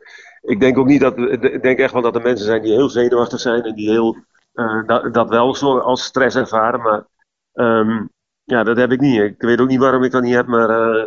ik 0.43 0.61
denk 0.61 0.79
ook 0.79 0.87
niet 0.87 1.01
dat. 1.01 1.19
Ik 1.19 1.63
denk 1.63 1.79
echt 1.79 1.93
wel 1.93 2.03
dat 2.03 2.15
er 2.15 2.23
mensen 2.23 2.47
zijn 2.47 2.63
die 2.63 2.73
heel 2.73 2.89
zenuwachtig 2.89 3.41
zijn 3.41 3.63
en 3.63 3.75
die 3.75 3.91
heel, 3.91 4.17
uh, 4.55 4.87
dat, 4.87 5.15
dat 5.15 5.29
wel 5.29 5.55
zo 5.55 5.79
als 5.79 6.05
stress 6.05 6.37
ervaren. 6.37 6.81
Maar 6.81 7.05
um, 7.53 8.11
ja, 8.45 8.65
dat 8.65 8.77
heb 8.77 8.93
ik 8.93 9.01
niet. 9.01 9.21
Ik 9.21 9.35
weet 9.39 9.61
ook 9.61 9.69
niet 9.69 9.79
waarom 9.79 10.03
ik 10.03 10.11
dat 10.11 10.23
niet 10.23 10.35
heb, 10.35 10.47
maar 10.47 10.71
uh, 10.71 11.05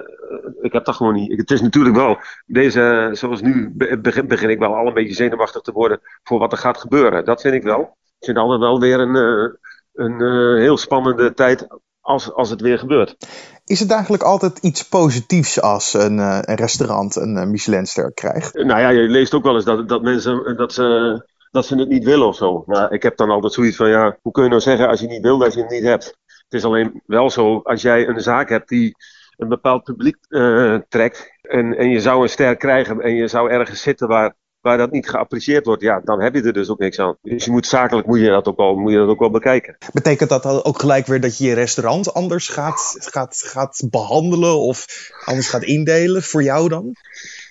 ik 0.61 0.73
heb 0.73 0.85
dat 0.85 0.95
gewoon 0.95 1.13
niet. 1.13 1.37
Het 1.37 1.51
is 1.51 1.61
natuurlijk 1.61 1.95
wel, 1.95 2.17
deze, 2.45 3.09
zoals 3.11 3.41
nu, 3.41 3.73
begin, 4.01 4.27
begin 4.27 4.49
ik 4.49 4.59
wel 4.59 4.75
al 4.75 4.87
een 4.87 4.93
beetje 4.93 5.15
zenuwachtig 5.15 5.61
te 5.61 5.71
worden 5.71 5.99
voor 6.23 6.39
wat 6.39 6.51
er 6.51 6.57
gaat 6.57 6.77
gebeuren. 6.77 7.25
Dat 7.25 7.41
vind 7.41 7.53
ik 7.53 7.63
wel. 7.63 7.81
Ik 8.19 8.25
vind 8.25 8.37
altijd 8.37 8.59
wel 8.59 8.79
weer 8.79 8.99
een, 8.99 9.15
uh, 9.15 9.53
een 9.93 10.21
uh, 10.21 10.59
heel 10.61 10.77
spannende 10.77 11.33
tijd 11.33 11.67
als, 12.01 12.33
als 12.33 12.49
het 12.49 12.61
weer 12.61 12.79
gebeurt. 12.79 13.15
Is 13.63 13.79
het 13.79 13.91
eigenlijk 13.91 14.23
altijd 14.23 14.57
iets 14.57 14.87
positiefs 14.87 15.61
als 15.61 15.93
een, 15.93 16.17
een 16.17 16.55
restaurant 16.55 17.15
een 17.15 17.51
Michelinster 17.51 18.13
krijgt? 18.13 18.53
Nou 18.53 18.79
ja, 18.79 18.89
je 18.89 19.01
leest 19.01 19.33
ook 19.33 19.43
wel 19.43 19.55
eens 19.55 19.65
dat, 19.65 19.89
dat 19.89 20.01
mensen 20.01 20.55
dat 20.57 20.73
ze, 20.73 21.21
dat 21.51 21.65
ze 21.65 21.75
het 21.75 21.89
niet 21.89 22.03
willen 22.03 22.27
of 22.27 22.35
zo. 22.35 22.63
Maar 22.65 22.91
ik 22.91 23.03
heb 23.03 23.17
dan 23.17 23.29
altijd 23.29 23.53
zoiets 23.53 23.77
van, 23.77 23.89
ja, 23.89 24.17
hoe 24.21 24.31
kun 24.31 24.43
je 24.43 24.49
nou 24.49 24.61
zeggen 24.61 24.87
als 24.87 24.99
je 24.99 25.07
niet 25.07 25.21
wil 25.21 25.37
dat 25.37 25.53
je 25.53 25.61
het 25.61 25.69
niet 25.69 25.83
hebt? 25.83 26.17
Het 26.49 26.53
is 26.53 26.63
alleen 26.63 27.01
wel 27.05 27.29
zo, 27.29 27.59
als 27.63 27.81
jij 27.81 28.07
een 28.07 28.21
zaak 28.21 28.49
hebt 28.49 28.69
die 28.69 28.95
een 29.37 29.47
bepaald 29.47 29.83
publiek 29.83 30.17
uh, 30.29 30.79
trekt 30.89 31.31
en, 31.41 31.77
en 31.77 31.89
je 31.89 31.99
zou 31.99 32.21
een 32.21 32.29
ster 32.29 32.55
krijgen 32.57 33.01
en 33.01 33.15
je 33.15 33.27
zou 33.27 33.49
ergens 33.49 33.81
zitten 33.81 34.07
waar, 34.07 34.35
waar 34.65 34.77
dat 34.77 34.91
niet 34.91 35.09
geapprecieerd 35.09 35.65
wordt, 35.65 35.81
ja, 35.81 36.01
dan 36.03 36.21
heb 36.21 36.35
je 36.35 36.41
er 36.41 36.53
dus 36.53 36.69
ook 36.69 36.79
niks 36.79 36.99
aan. 36.99 37.17
Dus 37.21 37.45
je 37.45 37.51
moet 37.51 37.67
zakelijk 37.67 38.07
moet 38.07 38.19
je 38.19 38.29
dat 38.29 38.47
ook 38.47 38.57
wel, 38.57 38.75
moet 38.75 38.91
je 38.91 38.97
dat 38.97 39.07
ook 39.07 39.19
wel 39.19 39.29
bekijken. 39.29 39.77
Betekent 39.93 40.29
dat 40.29 40.43
dan 40.43 40.63
ook 40.63 40.79
gelijk 40.79 41.05
weer 41.05 41.21
dat 41.21 41.37
je 41.37 41.47
je 41.47 41.53
restaurant 41.53 42.13
anders 42.13 42.47
gaat, 42.47 42.95
gaat, 42.99 43.43
gaat 43.45 43.87
behandelen 43.89 44.59
of 44.59 44.85
anders 45.25 45.49
gaat 45.49 45.63
indelen 45.63 46.23
voor 46.23 46.43
jou 46.43 46.69
dan? 46.69 46.95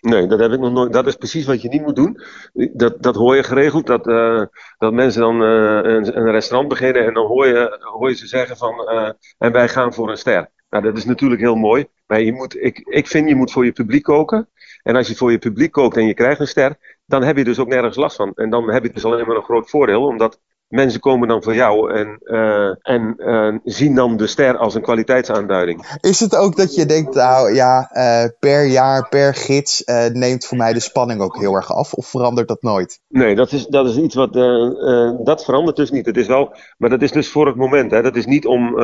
Nee, 0.01 0.27
dat 0.27 0.39
heb 0.39 0.53
ik 0.53 0.61
nog 0.61 0.73
nooit. 0.73 0.93
Dat 0.93 1.07
is 1.07 1.15
precies 1.15 1.47
wat 1.47 1.63
je 1.63 1.69
niet 1.69 1.83
moet 1.83 1.97
doen. 1.97 2.21
Dat, 2.73 3.03
dat 3.03 3.15
hoor 3.15 3.37
je 3.37 3.43
geregeld. 3.43 3.87
Dat, 3.87 4.07
uh, 4.07 4.43
dat 4.79 4.93
mensen 4.93 5.21
dan 5.21 5.43
uh, 5.43 5.49
een, 5.83 6.19
een, 6.19 6.31
restaurant 6.31 6.69
beginnen 6.69 7.07
en 7.07 7.15
dan 7.15 7.27
hoor 7.27 7.47
je, 7.47 7.79
hoor 7.81 8.09
je 8.09 8.17
ze 8.17 8.27
zeggen 8.27 8.57
van 8.57 8.75
uh, 8.93 9.11
en 9.39 9.53
wij 9.53 9.69
gaan 9.69 9.95
voor 9.95 10.11
een 10.11 10.17
ster. 10.17 10.51
Nou, 10.71 10.85
dat 10.85 10.97
is 10.97 11.05
natuurlijk 11.05 11.41
heel 11.41 11.55
mooi. 11.55 11.87
Maar 12.07 12.21
je 12.21 12.33
moet, 12.33 12.57
ik, 12.63 12.79
ik 12.79 13.07
vind 13.07 13.29
je 13.29 13.35
moet 13.35 13.53
voor 13.53 13.65
je 13.65 13.73
publiek 13.73 14.03
koken. 14.03 14.49
En 14.83 14.97
als 14.97 15.09
je 15.09 15.15
voor 15.15 15.31
je 15.31 15.39
publiek 15.39 15.73
kookt 15.73 15.97
en 15.97 16.07
je 16.07 16.15
krijgt 16.15 16.41
een 16.41 16.49
ster, 16.49 16.77
dan 17.07 17.23
heb 17.23 17.37
je 17.37 17.45
dus 17.45 17.59
ook 17.59 17.69
nergens 17.69 17.97
last 17.97 18.17
van. 18.17 18.33
En 18.35 18.51
dan 18.51 18.71
heb 18.71 18.83
je 18.83 18.93
dus 18.93 19.05
alleen 19.05 19.27
maar 19.27 19.37
een 19.37 19.43
groot 19.43 19.71
voordeel, 19.71 20.07
omdat 20.07 20.41
mensen 20.69 21.01
komen 21.01 21.29
dan 21.29 21.43
voor 21.43 21.55
jou 21.55 21.93
en, 21.93 22.19
uh, 22.25 22.75
en 22.83 23.15
uh, 23.19 23.59
zien 23.65 23.95
dan 23.95 24.17
de 24.17 24.27
ster 24.27 24.57
als 24.57 24.75
een 24.75 24.83
kwaliteitsaanduiding. 24.83 25.99
Is 26.01 26.21
het 26.21 26.37
ook 26.37 26.57
dat 26.57 26.75
je 26.75 26.87
denkt, 26.87 27.15
nou 27.15 27.55
ja, 27.55 27.91
uh, 27.93 28.29
per 28.39 28.67
jaar, 28.67 29.09
per 29.09 29.35
gids 29.35 29.83
neemt 30.13 30.45
voor 30.45 30.57
mij 30.57 30.73
de 30.73 30.81
spanning 30.81 31.21
ook 31.21 31.39
heel 31.39 31.55
erg 31.55 31.73
af? 31.73 31.93
Of 31.93 32.07
verandert 32.07 32.49
dat 32.49 32.63
nooit? 32.63 33.01
Nee, 33.09 33.35
dat 33.35 33.53
is, 33.53 33.67
dat 33.67 33.89
is 33.89 33.97
iets 33.97 34.15
wat, 34.15 34.33
dat 35.25 35.45
verandert 35.45 35.77
dus 35.77 35.91
niet. 35.91 36.07
Het 36.07 36.17
is 36.17 36.27
wel, 36.27 36.57
maar 36.79 36.91
dat 36.91 37.03
is 37.03 37.13
dus 37.13 37.29
voor 37.29 37.47
het 37.47 37.57
moment. 37.57 37.91
Hè. 37.91 38.03
Dat 38.03 38.17
is 38.17 38.27
niet 38.27 38.47
om 38.47 38.75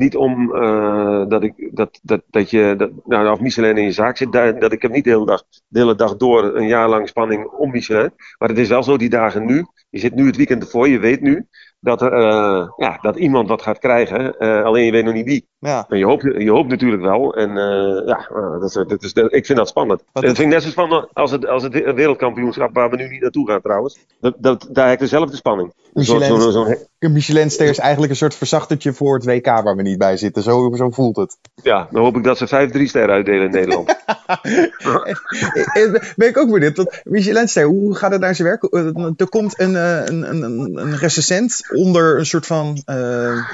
niet 0.00 0.16
om 0.16 0.54
uh, 0.54 1.28
dat, 1.28 1.42
ik, 1.42 1.68
dat, 1.72 2.00
dat, 2.02 2.22
dat 2.30 2.50
je, 2.50 2.74
dat, 2.76 2.90
nou, 3.04 3.30
of 3.30 3.40
Michelin 3.40 3.76
in 3.76 3.84
je 3.84 3.92
zaak 3.92 4.16
zit, 4.16 4.32
dat, 4.32 4.60
dat 4.60 4.72
ik 4.72 4.82
heb 4.82 4.90
niet 4.90 5.04
de 5.04 5.10
hele, 5.10 5.26
dag, 5.26 5.42
de 5.68 5.78
hele 5.78 5.94
dag 5.94 6.16
door 6.16 6.56
een 6.56 6.66
jaar 6.66 6.88
lang 6.88 7.08
spanning 7.08 7.44
om 7.44 7.70
Michelin. 7.70 8.12
Maar 8.38 8.48
het 8.48 8.58
is 8.58 8.68
wel 8.68 8.82
zo, 8.82 8.96
die 8.96 9.08
dagen 9.08 9.46
nu, 9.46 9.66
je 9.90 9.98
zit 9.98 10.14
nu 10.14 10.26
het 10.26 10.36
weekend 10.36 10.62
ervoor, 10.62 10.88
je 10.88 10.98
weet 10.98 11.20
nu 11.20 11.46
dat, 11.80 12.02
er, 12.02 12.12
uh, 12.12 12.68
ja, 12.76 12.98
dat 13.00 13.16
iemand 13.16 13.48
wat 13.48 13.62
gaat 13.62 13.78
krijgen, 13.78 14.34
uh, 14.38 14.64
alleen 14.64 14.84
je 14.84 14.92
weet 14.92 15.04
nog 15.04 15.14
niet 15.14 15.24
wie. 15.24 15.48
Ja. 15.58 15.86
En 15.88 15.98
je, 15.98 16.04
hoopt, 16.04 16.22
je 16.22 16.50
hoopt 16.50 16.68
natuurlijk 16.68 17.02
wel. 17.02 17.34
En 17.34 17.50
uh, 17.50 18.06
ja, 18.06 18.28
dat, 18.60 18.84
dat 18.88 19.02
is, 19.02 19.12
ik 19.12 19.46
vind 19.46 19.58
dat 19.58 19.68
spannend. 19.68 20.02
Wat 20.12 20.22
dat 20.22 20.36
vind 20.36 20.46
ik 20.46 20.54
net 20.54 20.62
zo 20.62 20.68
spannend 20.68 21.08
als 21.12 21.30
het, 21.30 21.46
als 21.46 21.62
het 21.62 21.72
wereldkampioenschap 21.72 22.74
waar 22.74 22.90
we 22.90 22.96
nu 22.96 23.08
niet 23.08 23.20
naartoe 23.20 23.50
gaan 23.50 23.60
trouwens. 23.60 23.98
Dat, 24.20 24.34
dat, 24.38 24.68
daar 24.70 24.84
heb 24.84 24.94
ik 24.94 25.00
dezelfde 25.00 25.36
spanning. 25.36 25.72
Michelin, 25.92 26.28
zo, 26.28 26.38
zo, 26.38 26.50
zo, 26.50 26.74
een 26.98 27.12
Michelinster 27.12 27.66
is 27.66 27.78
eigenlijk 27.78 28.12
een 28.12 28.18
soort 28.18 28.34
verzachtertje 28.34 28.92
voor 28.92 29.14
het 29.14 29.24
WK 29.24 29.46
waar 29.46 29.76
we 29.76 29.82
niet 29.82 29.98
bij 29.98 30.16
zitten. 30.16 30.42
Zo, 30.42 30.70
zo 30.74 30.90
voelt 30.90 31.16
het. 31.16 31.38
Ja, 31.62 31.88
dan 31.90 32.02
hoop 32.02 32.16
ik 32.16 32.24
dat 32.24 32.38
ze 32.38 32.46
vijf 32.46 32.70
drie 32.70 32.88
sterren 32.88 33.14
uitdelen 33.14 33.44
in 33.44 33.50
Nederland. 33.50 33.96
ben 36.16 36.28
ik 36.28 36.38
ook 36.38 36.50
benieuwd. 36.50 37.00
Michelinster, 37.04 37.64
hoe 37.64 37.94
gaat 37.94 38.12
het 38.12 38.20
naar 38.20 38.34
zijn 38.34 38.48
werk? 38.48 38.62
Er 39.16 39.28
komt 39.28 39.60
een, 39.60 39.74
een, 39.74 40.30
een, 40.30 40.78
een 40.78 40.96
recensent 40.96 41.69
onder 41.74 42.18
een 42.18 42.26
soort 42.26 42.46
van 42.46 42.82
uh, 42.86 43.46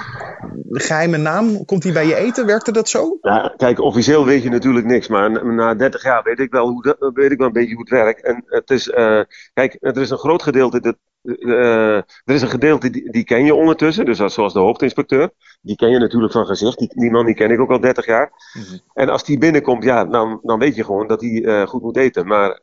geheime 0.71 1.17
naam. 1.17 1.65
Komt 1.65 1.83
hij 1.83 1.93
bij 1.93 2.07
je 2.07 2.15
eten? 2.15 2.47
Werkte 2.47 2.73
dat 2.73 2.89
zo? 2.89 3.19
Ja, 3.21 3.55
kijk, 3.57 3.81
officieel 3.81 4.25
weet 4.25 4.43
je 4.43 4.51
natuurlijk 4.51 4.87
niks. 4.87 5.09
Maar 5.09 5.55
na 5.55 5.75
30 5.75 6.03
jaar 6.03 6.23
weet 6.23 6.39
ik 6.39 6.51
wel, 6.51 6.69
hoe 6.69 7.13
weet 7.15 7.31
ik 7.31 7.39
wel 7.39 7.47
een 7.47 7.53
beetje 7.53 7.75
hoe 7.75 7.81
het 7.81 7.91
werkt. 7.91 8.23
En 8.23 8.45
het 8.47 8.71
is, 8.71 8.89
uh, 8.89 9.21
kijk, 9.53 9.77
er 9.81 10.01
is 10.01 10.11
een 10.11 10.19
groot 10.19 10.43
gedeelte 10.43 10.81
dat 10.81 10.97
uh, 11.23 11.97
er 11.97 12.35
is 12.35 12.43
een 12.43 12.49
gedeelte 12.49 12.91
die, 12.91 13.11
die, 13.11 13.25
ken 13.25 13.45
je 13.45 13.55
ondertussen, 13.55 14.05
dus 14.05 14.19
zoals 14.19 14.53
de 14.53 14.59
hoofdinspecteur. 14.59 15.31
Die 15.61 15.77
ken 15.77 15.91
je 15.91 15.99
natuurlijk 15.99 16.33
van 16.33 16.47
gezicht. 16.47 16.79
Die, 16.79 16.91
die 16.95 17.11
man 17.11 17.27
die 17.27 17.35
ken 17.35 17.51
ik 17.51 17.61
ook 17.61 17.71
al 17.71 17.81
30 17.81 18.07
jaar. 18.07 18.33
Mm 18.53 18.63
-hmm. 18.63 18.81
En 18.95 19.09
als 19.09 19.25
die 19.25 19.39
binnenkomt, 19.39 19.85
ja, 19.85 20.05
dan, 20.05 20.41
dan 20.43 20.59
weet 20.59 20.75
je 20.75 20.85
gewoon 20.85 21.07
dat 21.07 21.21
hij 21.21 21.67
goed 21.67 21.83
moet 21.83 21.97
eten. 21.97 22.27
Maar 22.27 22.61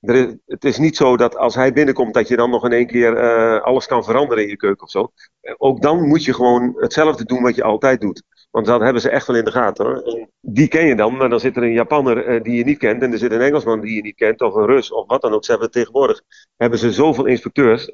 is, 0.00 0.34
het 0.46 0.64
is 0.64 0.78
niet 0.78 0.96
zo 0.96 1.16
dat 1.16 1.36
als 1.36 1.54
hij 1.54 1.72
binnenkomt 1.72 2.14
dat 2.14 2.28
je 2.28 2.36
dan 2.36 2.50
nog 2.50 2.64
in 2.64 2.72
één 2.72 2.86
keer 2.86 3.20
alles 3.62 3.86
kan 3.86 4.04
veranderen 4.04 4.42
in 4.42 4.48
je 4.48 4.56
keuken 4.56 4.82
of 4.82 4.90
zo. 4.90 5.12
Ook 5.56 5.82
dan 5.82 6.08
moet 6.08 6.24
je 6.24 6.34
gewoon 6.34 6.74
hetzelfde 6.76 7.24
doen 7.24 7.42
wat 7.42 7.54
je 7.54 7.62
altijd 7.62 8.00
doet. 8.00 8.22
Want 8.50 8.66
dat 8.66 8.80
hebben 8.80 9.02
ze 9.02 9.10
echt 9.10 9.26
wel 9.26 9.36
in 9.36 9.44
de 9.44 9.50
gaten 9.50 9.86
hoor. 9.86 10.28
Die 10.40 10.68
ken 10.68 10.86
je 10.86 10.96
dan, 10.96 11.16
maar 11.16 11.28
dan 11.28 11.40
zit 11.40 11.56
er 11.56 11.62
een 11.62 11.72
Japanner 11.72 12.42
die 12.42 12.56
je 12.56 12.64
niet 12.64 12.78
kent. 12.78 13.02
En 13.02 13.12
er 13.12 13.18
zit 13.18 13.32
een 13.32 13.40
Engelsman 13.40 13.80
die 13.80 13.94
je 13.94 14.02
niet 14.02 14.16
kent, 14.16 14.40
of 14.40 14.54
een 14.54 14.66
Rus, 14.66 14.92
of 14.92 15.06
wat 15.06 15.22
dan 15.22 15.32
ook. 15.32 15.44
Ze 15.44 15.50
hebben 15.50 15.70
tegenwoordig 15.70 16.22
hebben 16.56 16.78
ze 16.78 16.92
zoveel 16.92 17.26
inspecteurs. 17.26 17.90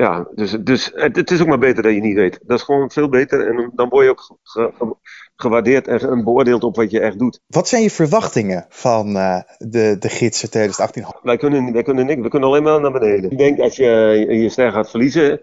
Ja, 0.00 0.26
dus, 0.34 0.50
dus 0.60 0.90
het, 0.94 1.16
het, 1.16 1.30
is 1.30 1.40
ook 1.40 1.46
maar 1.46 1.58
beter 1.58 1.82
dat 1.82 1.94
je 1.94 2.00
niet 2.00 2.14
weet. 2.14 2.38
Dat 2.42 2.58
is 2.58 2.64
gewoon 2.64 2.90
veel 2.90 3.08
beter. 3.08 3.46
En 3.46 3.70
dan 3.74 3.88
word 3.88 4.04
je 4.04 4.10
ook 4.10 4.20
ge, 4.42 4.72
ge, 4.78 4.96
gewaardeerd 5.36 5.88
en 5.88 6.24
beoordeeld 6.24 6.64
op 6.64 6.76
wat 6.76 6.90
je 6.90 7.00
echt 7.00 7.18
doet. 7.18 7.40
Wat 7.46 7.68
zijn 7.68 7.82
je 7.82 7.90
verwachtingen 7.90 8.66
van 8.68 9.16
uh, 9.16 9.40
de, 9.58 9.96
de 9.98 10.08
gidsen 10.08 10.50
2018? 10.50 11.04
Wij 11.22 11.36
kunnen, 11.36 11.72
wij 11.72 11.82
kunnen 11.82 12.06
niks, 12.06 12.22
we 12.22 12.28
kunnen 12.28 12.48
alleen 12.48 12.62
maar 12.62 12.80
naar 12.80 12.92
beneden. 12.92 13.30
Ik 13.30 13.38
denk 13.38 13.58
als 13.58 13.76
je 13.76 13.86
je 14.28 14.48
ster 14.48 14.72
gaat 14.72 14.90
verliezen, 14.90 15.42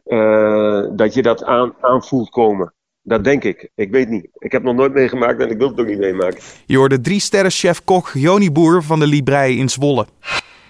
dat 0.96 1.14
je 1.14 1.22
dat 1.22 1.44
aan, 1.44 1.74
aanvoelt 1.82 2.30
komen. 2.30 2.74
Dat 3.02 3.24
denk 3.24 3.44
ik. 3.44 3.70
Ik 3.76 3.92
weet 3.92 4.10
niet. 4.10 4.28
Ik 4.38 4.52
heb 4.52 4.64
nog 4.64 4.76
nooit 4.76 4.94
meegemaakt 4.94 5.42
en 5.42 5.50
ik 5.50 5.58
wil 5.58 5.70
het 5.70 5.80
ook 5.80 5.88
niet 5.88 6.00
meemaken. 6.00 6.40
Je 6.66 6.78
hoorde 6.78 7.02
drie 7.02 7.20
sterren 7.20 7.52
chef-kok 7.52 8.12
Joni 8.14 8.52
Boer 8.52 8.84
van 8.84 9.00
de 9.00 9.08
Librei 9.08 9.58
in 9.58 9.70
Zwolle. 9.70 10.06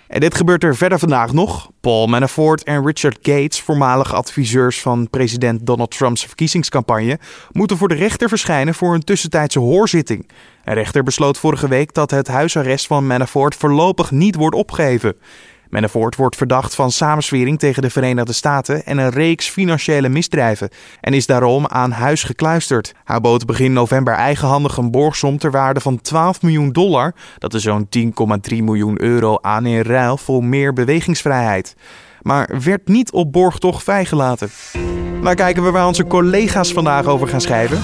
En 0.08 0.20
dit 0.20 0.36
gebeurt 0.36 0.64
er 0.64 0.76
verder 0.76 1.00
vandaag 1.00 1.34
nog. 1.34 1.70
Paul 1.82 2.08
Manafort 2.08 2.64
en 2.64 2.86
Richard 2.86 3.18
Gates, 3.22 3.62
voormalige 3.62 4.16
adviseurs 4.16 4.82
van 4.82 5.10
president 5.10 5.66
Donald 5.66 5.92
Trumps 5.92 6.26
verkiezingscampagne, 6.26 7.20
moeten 7.52 7.78
voor 7.78 7.88
de 7.88 7.96
rechter 7.96 8.30
verschijnen 8.30 8.74
voor 8.74 8.94
een 8.94 9.04
tussentijdse 9.04 9.60
hoorzitting. 9.60 10.30
Een 10.64 10.74
rechter 10.74 11.04
besloot 11.04 11.38
vorige 11.38 11.68
week 11.68 11.94
dat 11.94 12.12
het 12.12 12.28
huisarrest 12.28 12.88
van 12.88 13.08
Manafort 13.08 13.56
voorlopig 13.56 14.12
niet 14.12 14.36
wordt 14.36 14.56
opgeheven. 14.56 15.16
Manafort 15.70 16.16
wordt 16.16 16.36
verdacht 16.36 16.76
van 16.76 16.92
samenswering 16.92 17.60
tegen 17.60 17.82
de 17.82 17.90
Verenigde 17.90 18.34
Staten 18.34 18.86
en 18.86 18.98
een 18.98 19.10
reeks 19.10 19.50
financiële 19.50 20.10
misdrijven 20.10 20.70
en 21.02 21.14
is 21.14 21.26
daarom 21.26 21.68
aan 21.68 21.92
huis 21.92 22.24
gekluisterd. 22.24 22.94
Hij 23.04 23.20
bood 23.20 23.46
begin 23.46 23.74
november 23.74 24.14
eigenhandig 24.14 24.78
een 24.78 24.92
borgsom 24.92 25.38
ter 25.38 25.52
waarde 25.52 25.80
van 25.80 26.02
12 26.02 26.42
miljoen 26.42 26.72
dollar, 26.72 27.14
dat 27.38 27.54
is 27.54 27.64
zo'n 27.64 27.88
10,3 27.98 28.58
miljoen 28.64 29.02
euro 29.02 29.38
aan 29.42 29.66
in 29.66 29.82
ruil 29.82 30.18
voor 30.18 30.44
meer 30.44 30.74
bewegingsvrijheid. 30.74 31.76
Maar 32.22 32.50
werd 32.64 32.88
niet 32.88 33.12
op 33.12 33.32
borgtocht 33.32 33.84
vrijgelaten. 33.84 34.50
Nou 35.28 35.40
kijken 35.40 35.64
we 35.64 35.72
waar 35.72 35.88
onze 35.88 36.08
collega's 36.08 36.74
vandaag 36.74 37.06
over 37.06 37.28
gaan 37.28 37.42
schrijven. 37.42 37.82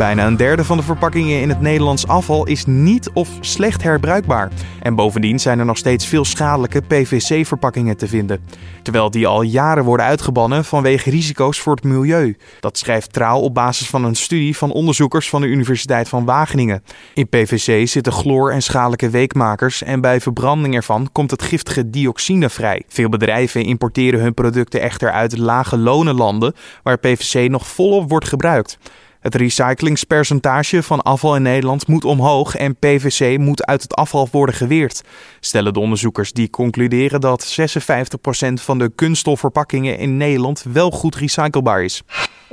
Bijna 0.00 0.26
een 0.26 0.36
derde 0.36 0.64
van 0.64 0.76
de 0.76 0.82
verpakkingen 0.82 1.40
in 1.40 1.48
het 1.48 1.60
Nederlands 1.60 2.06
afval 2.06 2.46
is 2.46 2.66
niet 2.66 3.10
of 3.12 3.28
slecht 3.40 3.82
herbruikbaar. 3.82 4.50
En 4.82 4.94
bovendien 4.94 5.40
zijn 5.40 5.58
er 5.58 5.64
nog 5.64 5.76
steeds 5.76 6.06
veel 6.06 6.24
schadelijke 6.24 6.80
PVC-verpakkingen 6.80 7.96
te 7.96 8.08
vinden. 8.08 8.40
Terwijl 8.82 9.10
die 9.10 9.26
al 9.26 9.42
jaren 9.42 9.84
worden 9.84 10.06
uitgebannen 10.06 10.64
vanwege 10.64 11.10
risico's 11.10 11.60
voor 11.60 11.74
het 11.74 11.84
milieu. 11.84 12.36
Dat 12.60 12.78
schrijft 12.78 13.12
Trouw 13.12 13.38
op 13.38 13.54
basis 13.54 13.88
van 13.88 14.04
een 14.04 14.14
studie 14.14 14.56
van 14.56 14.72
onderzoekers 14.72 15.28
van 15.28 15.40
de 15.40 15.46
Universiteit 15.46 16.08
van 16.08 16.24
Wageningen. 16.24 16.82
In 17.14 17.28
PVC 17.28 17.88
zitten 17.88 18.12
chloor 18.12 18.50
en 18.50 18.62
schadelijke 18.62 19.10
weekmakers 19.10 19.82
en 19.82 20.00
bij 20.00 20.20
verbranding 20.20 20.74
ervan 20.74 21.08
komt 21.12 21.30
het 21.30 21.42
giftige 21.42 21.90
dioxine 21.90 22.50
vrij. 22.50 22.82
Veel 22.88 23.08
bedrijven 23.08 23.64
importeren 23.64 24.20
hun 24.20 24.34
producten 24.34 24.80
echter 24.80 25.10
uit 25.10 25.38
lage 25.38 25.76
lonenlanden 25.76 26.54
waar 26.82 26.98
PVC 26.98 27.50
nog 27.50 27.66
volop 27.66 28.08
wordt 28.08 28.28
gebruikt. 28.28 28.78
Het 29.20 29.34
recyclingspercentage 29.34 30.82
van 30.82 31.02
afval 31.02 31.36
in 31.36 31.42
Nederland 31.42 31.86
moet 31.86 32.04
omhoog 32.04 32.56
en 32.56 32.76
PVC 32.76 33.38
moet 33.38 33.66
uit 33.66 33.82
het 33.82 33.94
afval 33.94 34.28
worden 34.32 34.54
geweerd, 34.54 35.02
stellen 35.40 35.72
de 35.72 35.80
onderzoekers 35.80 36.32
die 36.32 36.50
concluderen 36.50 37.20
dat 37.20 37.56
56% 37.60 38.52
van 38.52 38.78
de 38.78 38.92
kunststofverpakkingen 38.94 39.98
in 39.98 40.16
Nederland 40.16 40.64
wel 40.72 40.90
goed 40.90 41.16
recyclebaar 41.16 41.84
is. 41.84 42.02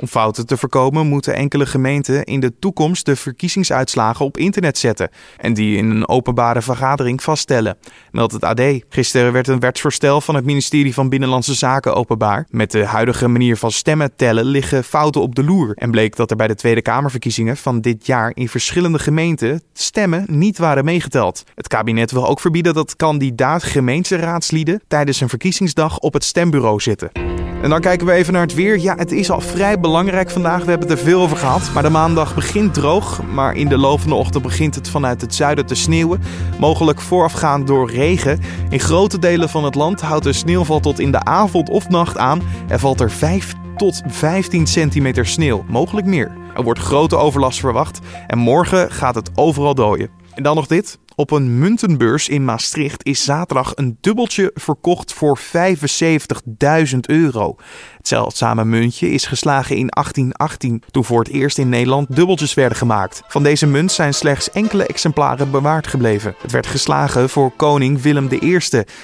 Om 0.00 0.06
fouten 0.06 0.46
te 0.46 0.56
voorkomen 0.56 1.06
moeten 1.06 1.34
enkele 1.34 1.66
gemeenten 1.66 2.24
in 2.24 2.40
de 2.40 2.58
toekomst 2.58 3.06
de 3.06 3.16
verkiezingsuitslagen 3.16 4.24
op 4.24 4.36
internet 4.36 4.78
zetten 4.78 5.10
en 5.36 5.54
die 5.54 5.76
in 5.76 5.90
een 5.90 6.08
openbare 6.08 6.62
vergadering 6.62 7.22
vaststellen, 7.22 7.78
meldt 8.10 8.32
het 8.32 8.44
AD. 8.44 8.60
Gisteren 8.88 9.32
werd 9.32 9.48
een 9.48 9.60
wetsvoorstel 9.60 10.20
van 10.20 10.34
het 10.34 10.44
ministerie 10.44 10.94
van 10.94 11.08
Binnenlandse 11.08 11.54
Zaken 11.54 11.94
openbaar. 11.94 12.46
Met 12.50 12.70
de 12.70 12.84
huidige 12.84 13.28
manier 13.28 13.56
van 13.56 13.70
stemmen 13.70 14.16
tellen 14.16 14.44
liggen 14.44 14.84
fouten 14.84 15.20
op 15.20 15.34
de 15.34 15.44
loer 15.44 15.72
en 15.74 15.90
bleek 15.90 16.16
dat 16.16 16.30
er 16.30 16.36
bij 16.36 16.48
de 16.48 16.54
Tweede 16.54 16.82
Kamerverkiezingen 16.82 17.56
van 17.56 17.80
dit 17.80 18.06
jaar 18.06 18.30
in 18.34 18.48
verschillende 18.48 18.98
gemeenten 18.98 19.62
stemmen 19.72 20.24
niet 20.28 20.58
waren 20.58 20.84
meegeteld. 20.84 21.42
Het 21.54 21.68
kabinet 21.68 22.10
wil 22.10 22.26
ook 22.26 22.40
verbieden 22.40 22.74
dat 22.74 22.96
kandidaat 22.96 23.62
gemeenteraadsleden 23.62 24.82
tijdens 24.88 25.20
een 25.20 25.28
verkiezingsdag 25.28 25.98
op 25.98 26.12
het 26.12 26.24
stembureau 26.24 26.80
zitten. 26.80 27.37
En 27.62 27.70
dan 27.70 27.80
kijken 27.80 28.06
we 28.06 28.12
even 28.12 28.32
naar 28.32 28.42
het 28.42 28.54
weer. 28.54 28.78
Ja, 28.78 28.94
het 28.96 29.12
is 29.12 29.30
al 29.30 29.40
vrij 29.40 29.80
belangrijk 29.80 30.30
vandaag. 30.30 30.64
We 30.64 30.70
hebben 30.70 30.88
het 30.88 30.98
er 30.98 31.04
veel 31.04 31.20
over 31.20 31.36
gehad. 31.36 31.70
Maar 31.74 31.82
de 31.82 31.90
maandag 31.90 32.34
begint 32.34 32.74
droog. 32.74 33.22
Maar 33.22 33.56
in 33.56 33.68
de 33.68 33.78
loop 33.78 34.00
van 34.00 34.08
de 34.08 34.14
ochtend 34.14 34.42
begint 34.42 34.74
het 34.74 34.88
vanuit 34.90 35.20
het 35.20 35.34
zuiden 35.34 35.66
te 35.66 35.74
sneeuwen. 35.74 36.20
Mogelijk 36.58 37.00
voorafgaand 37.00 37.66
door 37.66 37.90
regen. 37.90 38.40
In 38.70 38.80
grote 38.80 39.18
delen 39.18 39.48
van 39.48 39.64
het 39.64 39.74
land 39.74 40.00
houdt 40.00 40.24
de 40.24 40.32
sneeuwval 40.32 40.80
tot 40.80 40.98
in 40.98 41.12
de 41.12 41.24
avond 41.24 41.70
of 41.70 41.88
nacht 41.88 42.18
aan. 42.18 42.42
Er 42.68 42.78
valt 42.78 43.00
er 43.00 43.10
5 43.10 43.54
tot 43.76 44.02
15 44.06 44.66
centimeter 44.66 45.26
sneeuw. 45.26 45.64
Mogelijk 45.68 46.06
meer. 46.06 46.32
Er 46.54 46.62
wordt 46.62 46.80
grote 46.80 47.16
overlast 47.16 47.60
verwacht. 47.60 47.98
En 48.26 48.38
morgen 48.38 48.90
gaat 48.90 49.14
het 49.14 49.30
overal 49.34 49.74
dooien. 49.74 50.10
En 50.34 50.42
dan 50.42 50.54
nog 50.54 50.66
dit. 50.66 50.98
Op 51.18 51.30
een 51.30 51.58
muntenbeurs 51.58 52.28
in 52.28 52.44
Maastricht 52.44 53.04
is 53.04 53.24
zaterdag 53.24 53.72
een 53.74 53.98
dubbeltje 54.00 54.50
verkocht 54.54 55.12
voor 55.12 55.38
75.000 55.38 56.98
euro. 57.00 57.56
Het 57.96 58.08
zeldzame 58.08 58.64
muntje 58.64 59.10
is 59.10 59.26
geslagen 59.26 59.76
in 59.76 59.86
1818, 59.88 60.82
toen 60.90 61.04
voor 61.04 61.18
het 61.18 61.28
eerst 61.28 61.58
in 61.58 61.68
Nederland 61.68 62.16
dubbeltjes 62.16 62.54
werden 62.54 62.78
gemaakt. 62.78 63.22
Van 63.28 63.42
deze 63.42 63.66
munt 63.66 63.92
zijn 63.92 64.14
slechts 64.14 64.50
enkele 64.50 64.86
exemplaren 64.86 65.50
bewaard 65.50 65.86
gebleven. 65.86 66.34
Het 66.42 66.52
werd 66.52 66.66
geslagen 66.66 67.28
voor 67.28 67.52
koning 67.56 68.02
Willem 68.02 68.28
I 68.30 68.58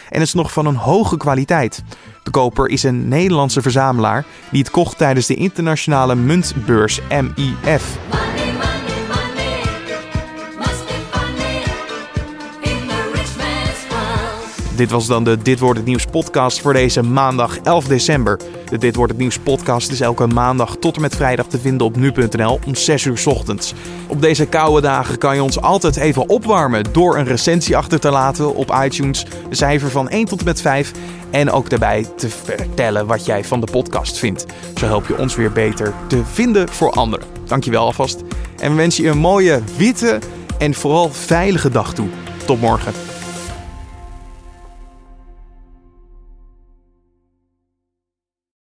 en 0.09 0.21
is 0.21 0.35
nog 0.35 0.53
van 0.53 0.67
een 0.67 0.77
hoge 0.77 1.17
kwaliteit. 1.17 1.83
De 2.23 2.31
koper 2.31 2.69
is 2.69 2.83
een 2.83 3.09
Nederlandse 3.09 3.63
verzamelaar 3.63 4.25
die 4.51 4.63
het 4.63 4.71
kocht 4.71 4.99
tijdens 4.99 5.27
de 5.27 5.35
internationale 5.35 6.15
muntbeurs 6.15 7.01
MIF. 7.09 7.99
Dit 14.77 14.91
was 14.91 15.07
dan 15.07 15.25
de 15.25 15.39
Dit 15.43 15.59
wordt 15.59 15.79
het 15.79 15.89
nieuws 15.89 16.05
podcast 16.05 16.61
voor 16.61 16.73
deze 16.73 17.03
maandag 17.03 17.59
11 17.59 17.85
december. 17.85 18.39
De 18.71 18.79
Dit 18.79 18.97
wordt 18.97 19.13
het 19.13 19.21
nieuws 19.21 19.39
podcast 19.39 19.91
is 19.91 20.01
elke 20.01 20.27
maandag 20.27 20.77
tot 20.77 20.97
en 20.97 21.01
met 21.01 21.17
vrijdag 21.17 21.47
te 21.47 21.59
vinden 21.59 21.87
op 21.87 21.97
nu.nl 21.97 22.59
om 22.67 22.75
6 22.75 23.05
uur 23.05 23.23
ochtends. 23.25 23.75
Op 24.07 24.23
deze 24.23 24.47
koude 24.47 24.81
dagen 24.81 25.19
kan 25.19 25.35
je 25.35 25.43
ons 25.43 25.61
altijd 25.61 25.97
even 25.97 26.29
opwarmen 26.29 26.85
door 26.93 27.17
een 27.17 27.25
recensie 27.25 27.77
achter 27.77 28.01
te 28.01 28.11
laten 28.11 28.55
op 28.55 28.79
iTunes, 28.85 29.27
een 29.49 29.57
cijfer 29.57 29.91
van 29.91 30.09
1 30.09 30.25
tot 30.25 30.39
en 30.39 30.45
met 30.45 30.61
5 30.61 30.93
en 31.31 31.51
ook 31.51 31.71
daarbij 31.71 32.07
te 32.17 32.29
vertellen 32.29 33.07
wat 33.07 33.27
jij 33.27 33.45
van 33.45 33.61
de 33.61 33.69
podcast 33.71 34.19
vindt. 34.19 34.47
Zo 34.77 34.87
help 34.87 35.07
je 35.07 35.19
ons 35.19 35.37
weer 35.37 35.53
beter 35.53 35.95
te 36.07 36.23
vinden 36.33 36.69
voor 36.69 36.91
anderen. 36.91 37.27
Dankjewel 37.47 37.85
alvast 37.85 38.23
en 38.59 38.71
we 38.71 38.77
wensen 38.77 39.05
je 39.05 39.11
een 39.11 39.19
mooie, 39.19 39.63
witte 39.77 40.19
en 40.59 40.75
vooral 40.75 41.11
veilige 41.11 41.71
dag 41.71 41.95
toe. 41.95 42.09
Tot 42.47 42.61
morgen. 42.61 43.14